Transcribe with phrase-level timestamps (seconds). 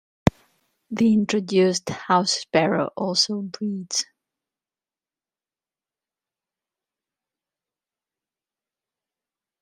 [0.89, 4.03] The introduced house sparrow also breeds.